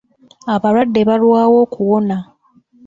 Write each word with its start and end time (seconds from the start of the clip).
Abalwadde 0.53 1.01
balwawo 1.09 1.57
okuwona. 1.65 2.17